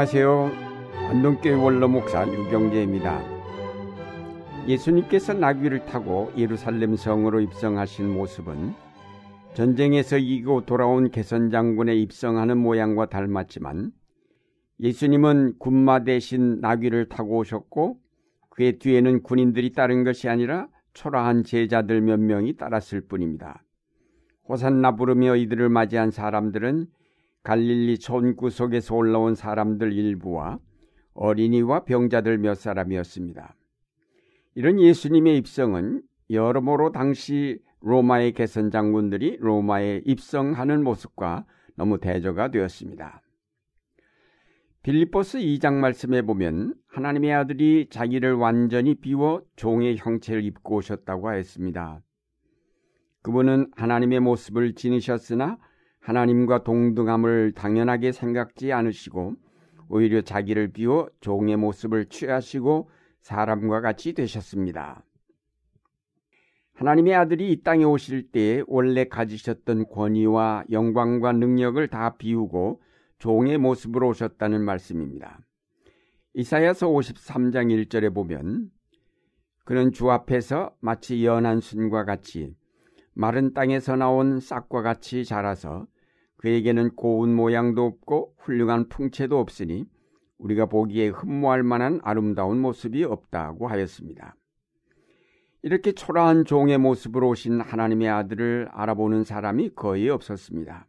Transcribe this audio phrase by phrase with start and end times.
[0.00, 0.50] 안녕하세요.
[1.10, 3.20] 안동교회 원로 목사 유경재입니다.
[4.66, 8.72] 예수님께서 나귀를 타고 예루살렘 성으로 입성하신 모습은
[9.52, 13.92] 전쟁에서 이기고 돌아온 개선 장군의 입성하는 모양과 닮았지만
[14.80, 17.98] 예수님은 군마 대신 나귀를 타고 오셨고
[18.48, 23.62] 그의 뒤에는 군인들이 따른 것이 아니라 초라한 제자들 몇 명이 따랐을 뿐입니다.
[24.48, 26.86] 호산나 부르며 이들을 맞이한 사람들은
[27.42, 30.58] 갈릴리 촌구석에서 올라온 사람들 일부와
[31.14, 33.56] 어린이와 병자들 몇 사람이었습니다.
[34.54, 43.22] 이런 예수님의 입성은 여러모로 당시 로마의 개선 장군들이 로마에 입성하는 모습과 너무 대조가 되었습니다.
[44.82, 52.02] 빌리포스 2장 말씀에 보면 하나님의 아들이 자기를 완전히 비워 종의 형체를 입고 오셨다고 하였습니다.
[53.22, 55.58] 그분은 하나님의 모습을 지니셨으나
[56.00, 59.34] 하나님과 동등함을 당연하게 생각지 않으시고
[59.88, 65.04] 오히려 자기를 비워 종의 모습을 취하시고 사람과 같이 되셨습니다.
[66.74, 72.80] 하나님의 아들이 이 땅에 오실 때 원래 가지셨던 권위와 영광과 능력을 다 비우고
[73.18, 75.40] 종의 모습으로 오셨다는 말씀입니다.
[76.32, 78.70] 이사야서 53장 1절에 보면
[79.64, 82.56] 그는 주 앞에서 마치 연한 순과 같이
[83.20, 85.86] 마른 땅에서 나온 싹과 같이 자라서
[86.38, 89.84] 그에게는 고운 모양도 없고 훌륭한 풍채도 없으니
[90.38, 94.36] 우리가 보기에 흠모할 만한 아름다운 모습이 없다고 하였습니다.
[95.60, 100.86] 이렇게 초라한 종의 모습으로 오신 하나님의 아들을 알아보는 사람이 거의 없었습니다.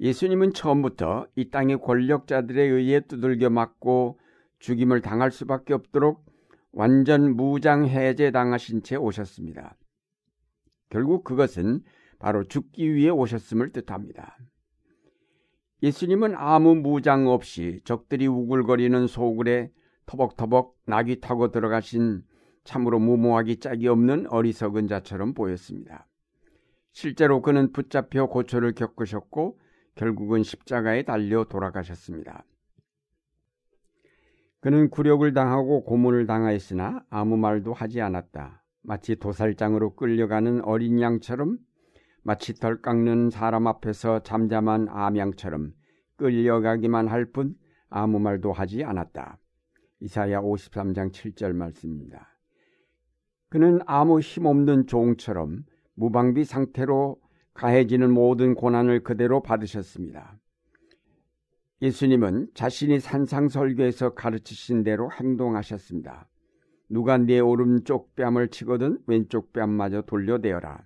[0.00, 4.18] 예수님은 처음부터 이 땅의 권력자들에 의해 두들겨 맞고
[4.58, 6.26] 죽임을 당할 수밖에 없도록
[6.72, 9.76] 완전 무장 해제 당하신 채 오셨습니다.
[10.88, 11.82] 결국 그것은
[12.18, 14.36] 바로 죽기 위해 오셨음을 뜻합니다.
[15.82, 19.70] 예수님은 아무 무장 없이 적들이 우글거리는 소굴에
[20.06, 22.22] 터벅터벅 낙이 타고 들어가신
[22.64, 26.08] 참으로 무모하기 짝이 없는 어리석은 자처럼 보였습니다.
[26.92, 29.58] 실제로 그는 붙잡혀 고초를 겪으셨고
[29.94, 32.44] 결국은 십자가에 달려 돌아가셨습니다.
[34.60, 38.64] 그는 굴욕을 당하고 고문을 당하였으나 아무 말도 하지 않았다.
[38.86, 41.58] 마치 도살장으로 끌려가는 어린 양처럼
[42.22, 45.72] 마치 덜 깎는 사람 앞에서 잠잠한 암양처럼
[46.16, 47.56] 끌려가기만 할 뿐
[47.88, 49.38] 아무 말도 하지 않았다.
[50.00, 52.38] 이사야 53장 7절 말씀입니다.
[53.48, 55.64] 그는 아무 힘없는 종처럼
[55.94, 57.20] 무방비 상태로
[57.54, 60.38] 가해지는 모든 고난을 그대로 받으셨습니다.
[61.82, 66.28] 예수님은 자신이 산상설교에서 가르치신 대로 행동하셨습니다.
[66.88, 70.84] 누가 내 오른쪽 뺨을 치거든 왼쪽 뺨마저 돌려대어라.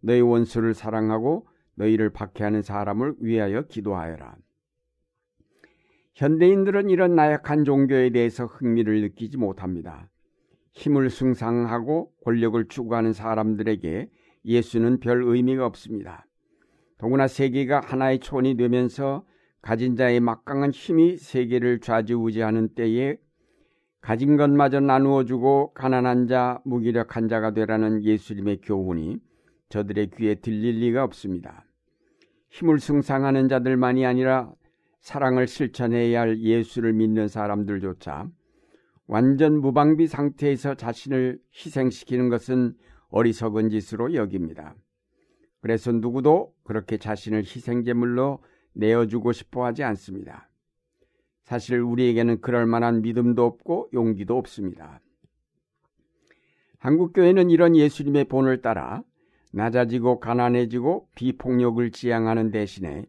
[0.00, 4.36] 너희 원수를 사랑하고 너희를 박해하는 사람을 위하여 기도하여라.
[6.14, 10.08] 현대인들은 이런 나약한 종교에 대해서 흥미를 느끼지 못합니다.
[10.72, 14.10] 힘을 숭상하고 권력을 추구하는 사람들에게
[14.44, 16.26] 예수는 별 의미가 없습니다.
[16.98, 19.24] 더구나 세계가 하나의 촌이 되면서
[19.62, 23.18] 가진 자의 막강한 힘이 세계를 좌지우지하는 때에
[24.00, 29.18] 가진 것마저 나누어 주고 가난한 자, 무기력한 자가 되라는 예수님의 교훈이
[29.68, 31.64] 저들의 귀에 들릴 리가 없습니다.
[32.50, 34.52] 힘을 승상하는 자들만이 아니라
[35.00, 38.28] 사랑을 실천해야 할 예수를 믿는 사람들조차
[39.06, 42.74] 완전 무방비 상태에서 자신을 희생시키는 것은
[43.10, 44.74] 어리석은 짓으로 여깁니다.
[45.60, 48.42] 그래서 누구도 그렇게 자신을 희생제물로
[48.74, 50.47] 내어주고 싶어 하지 않습니다.
[51.48, 55.00] 사실 우리에게는 그럴 만한 믿음도 없고 용기도 없습니다.
[56.78, 59.02] 한국교회는 이런 예수님의 본을 따라
[59.54, 63.06] 낮아지고 가난해지고 비폭력을 지향하는 대신에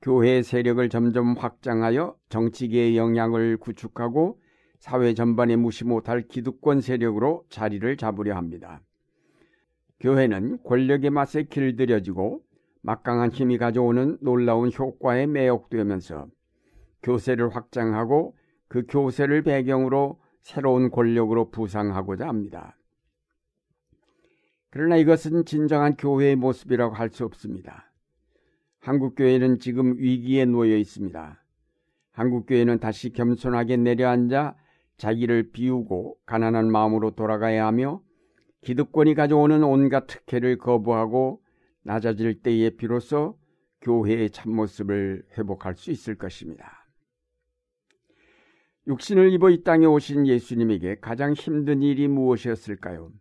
[0.00, 4.40] 교회의 세력을 점점 확장하여 정치계의 영향을 구축하고
[4.78, 8.80] 사회 전반에 무시 못할 기득권 세력으로 자리를 잡으려 합니다.
[10.00, 12.40] 교회는 권력의 맛에 길들여지고
[12.80, 16.28] 막강한 힘이 가져오는 놀라운 효과에 매혹되면서
[17.02, 18.36] 교세를 확장하고
[18.68, 22.76] 그 교세를 배경으로 새로운 권력으로 부상하고자 합니다.
[24.70, 27.92] 그러나 이것은 진정한 교회의 모습이라고 할 수 없습니다.
[28.80, 31.44] 한국교회는 지금 위기에 놓여 있습니다.
[32.12, 34.56] 한국교회는 다시 겸손하게 내려앉아
[34.96, 38.02] 자기를 비우고 가난한 마음으로 돌아가야 하며
[38.62, 41.42] 기득권이 가져오는 온갖 특혜를 거부하고
[41.82, 43.38] 낮아질 때에 비로소
[43.80, 46.81] 교회의 참모습을 회복할 수 있을 것입니다.
[48.88, 53.12] 육신을 입어 이 땅에 오신 예수님에게 가장 힘든 일이 무엇이었을까요?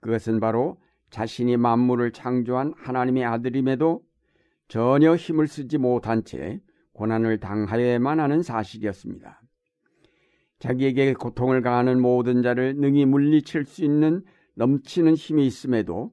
[0.00, 0.78] 그것은 바로
[1.10, 4.02] 자신이 만물을 창조한 하나님의 아들임에도
[4.66, 6.60] 전혀 힘을 쓰지 못한 채
[6.92, 9.42] 고난을 당하여야만 하는 사실이었습니다.
[10.58, 14.22] 자기에게 고통을 가하는 모든 자를 능히 물리칠 수 있는
[14.54, 16.12] 넘치는 힘이 있음에도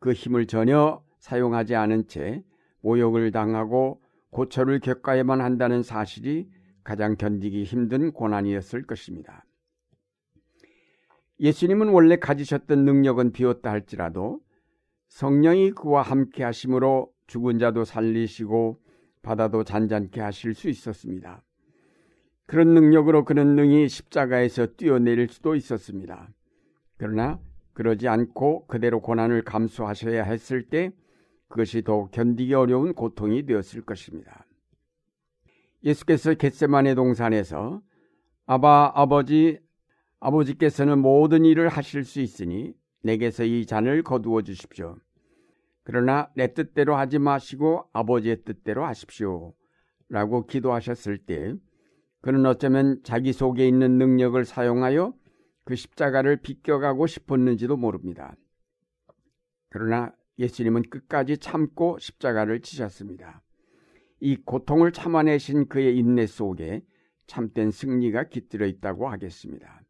[0.00, 2.42] 그 힘을 전혀 사용하지 않은 채
[2.80, 6.48] 모욕을 당하고 고초를 겪어야만 한다는 사실이
[6.84, 9.44] 가장 견디기 힘든 고난이었을 것입니다.
[11.40, 14.40] 예수님은 원래 가지셨던 능력은 비었다 할지라도
[15.08, 18.80] 성령이 그와 함께 하심으로 죽은 자도 살리시고
[19.22, 21.42] 바다도 잔잔케 하실 수 있었습니다.
[22.46, 26.28] 그런 능력으로 그는 능히 십자가에서 뛰어내릴 수도 있었습니다.
[26.98, 27.40] 그러나
[27.72, 30.92] 그러지 않고 그대로 고난을 감수하셔야 했을 때
[31.48, 34.46] 그것이 더욱 견디기 어려운 고통이 되었을 것입니다.
[35.84, 37.82] 예수께서 겟세만의 동산에서
[38.46, 39.60] 아바 아버지
[40.20, 44.96] 아버지께서는 모든 일을 하실 수 있으니 내게서 이 잔을 거두어 주십시오.
[45.82, 49.52] 그러나 내 뜻대로 하지 마시고 아버지의 뜻대로 하십시오.
[50.08, 51.54] 라고 기도하셨을 때
[52.22, 55.12] 그는 어쩌면 자기 속에 있는 능력을 사용하여
[55.64, 58.34] 그 십자가를 비껴가고 싶었는지도 모릅니다.
[59.68, 63.42] 그러나 예수님은 끝까지 참고 십자가를 치셨습니다.
[64.24, 66.80] 이 고통을 참아내신 그의 인내 속에
[67.26, 69.82] 참된 승리가 깃들어 있다고 하겠습니다.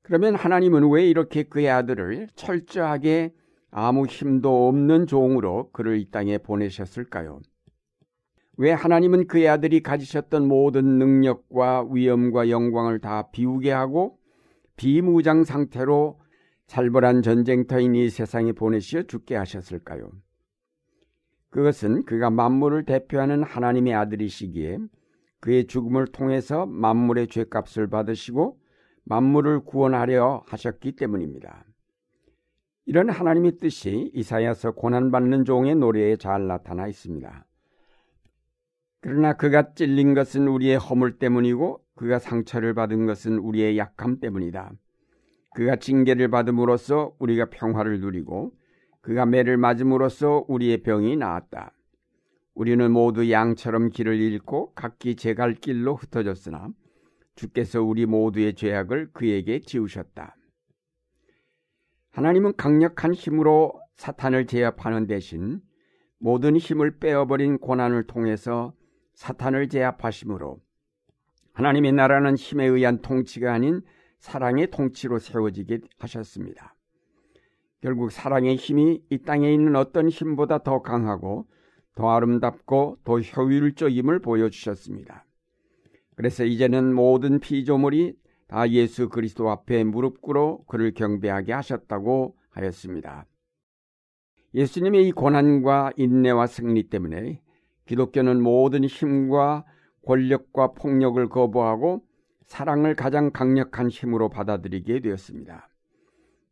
[0.00, 3.34] 그러면 하나님은 왜 이렇게 그의 아들을 철저하게
[3.70, 7.40] 아무 힘도 없는 종으로 그를 이 땅에 보내셨을까요?
[8.56, 14.18] 왜 하나님은 그의 아들이 가지셨던 모든 능력과 위엄과 영광을 다 비우게 하고
[14.76, 16.18] 비무장 상태로
[16.66, 20.10] 살벌한 전쟁터인 이 세상에 보내시어 죽게 하셨을까요?
[21.50, 24.78] 그것은 그가 만물을 대표하는 하나님의 아들이시기에
[25.40, 28.58] 그의 죽음을 통해서 만물의 죄값을 받으시고
[29.04, 31.64] 만물을 구원하려 하셨기 때문입니다.
[32.86, 37.46] 이런 하나님의 뜻이 이사야서 고난받는 종의 노래에 잘 나타나 있습니다.
[39.00, 44.72] 그러나 그가 찔린 것은 우리의 허물 때문이고 그가 상처를 받은 것은 우리의 약함 때문이다.
[45.54, 48.52] 그가 징계를 받음으로써 우리가 평화를 누리고
[49.00, 51.72] 그가 매를 맞음으로써 우리의 병이 나았다.
[52.54, 56.68] 우리는 모두 양처럼 길을 잃고 각기 제 갈 길로 흩어졌으나
[57.34, 60.36] 주께서 우리 모두의 죄악을 그에게 지우셨다.
[62.10, 65.60] 하나님은 강력한 힘으로 사탄을 제압하는 대신
[66.18, 68.74] 모든 힘을 빼어버린 고난을 통해서
[69.14, 70.60] 사탄을 제압하심으로
[71.52, 73.80] 하나님의 나라는 힘에 의한 통치가 아닌
[74.18, 76.74] 사랑의 통치로 세워지게 하셨습니다.
[77.80, 81.46] 결국 사랑의 힘이 이 땅에 있는 어떤 힘보다 더 강하고
[81.94, 85.24] 더 아름답고 더 효율적임을 보여주셨습니다.
[86.14, 88.14] 그래서 이제는 모든 피조물이
[88.46, 93.26] 다 예수 그리스도 앞에 무릎 꿇어 그를 경배하게 하셨다고 하였습니다.
[94.54, 97.40] 예수님의 이 고난과 인내와 승리 때문에
[97.86, 99.64] 기독교는 모든 힘과
[100.04, 102.02] 권력과 폭력을 거부하고
[102.42, 105.69] 사랑을 가장 강력한 힘으로 받아들이게 되었습니다.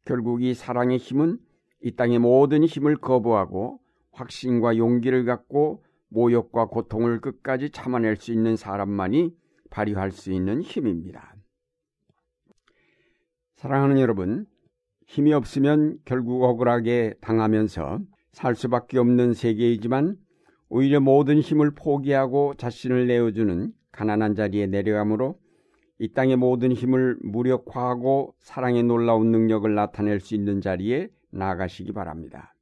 [0.09, 1.39] 결국 이 사랑의 힘은
[1.83, 3.79] 이 땅의 모든 힘을 거부하고
[4.13, 9.37] 확신과 용기를 갖고 모욕과 고통을 끝까지 참아낼 수 있는 사람만이
[9.69, 11.37] 발휘할 수 있는 힘입니다.
[13.57, 14.47] 사랑하는 여러분,
[15.07, 18.01] 힘이 없으면 결국 억울하게 당하면서
[18.33, 20.17] 살 수밖에 없는 세계이지만
[20.71, 25.39] 오히려 모든 힘을 포기하고 자신을 내어주는 가난한 자리에 내려가므로
[25.99, 32.55] 이 땅의 모든 힘을 무력화하고 사랑의 놀라운 능력을 나타낼 수 있는 자리에 나아가시기 바랍니다.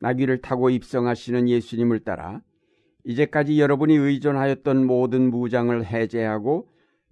[0.00, 2.40] 나귀를 타고 입성하시는 예수님을 따라
[3.04, 6.68] 이제까지 여러분이 의존하였던 모든 무장을 해제하고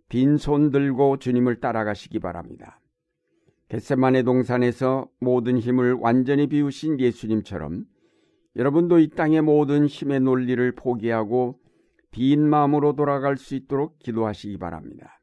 [0.09, 2.81] 빈손 들고 주님을 따라가시기 바랍니다.
[3.69, 7.87] 겟세만의 동산에서 모든 힘을 완전히 비우신 예수님처럼
[8.55, 11.59] 여러분도 이 땅의 모든 힘의 논리를 포기하고
[12.17, 15.21] 빈 마음으로 돌아갈 수 있도록 기도하시기 바랍니다.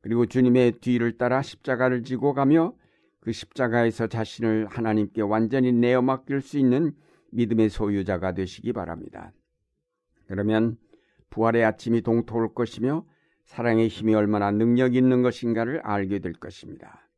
[0.00, 2.74] 그리고 주님의 뒤를 따라 십자가를 지고 가며
[3.20, 6.92] 그 십자가에서 자신을 하나님께 완전히 내어 맡길 수 있는
[7.30, 9.30] 믿음의 소유자가 되시기 바랍니다.
[10.26, 10.76] 그러면
[11.30, 13.06] 부활의 아침이 동토할 것이며
[13.44, 17.08] 사랑의 힘이 얼마나 능력 있는 것인가를 알게 될 것입니다.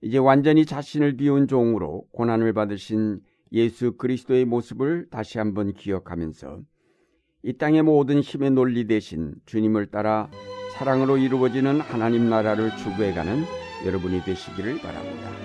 [0.00, 3.20] 이제 완전히 자신을 비운 종으로 고난을 받으신
[3.52, 6.62] 예수 그리스도의 모습을 다시 한번 기억하면서
[7.42, 10.28] 이 땅의 모든 힘의 논리 대신 주님을 따라
[10.74, 13.44] 사랑으로 이루어지는 하나님 나라를 추구해가는
[13.86, 15.37] 여러분이 되시기를 바랍니다.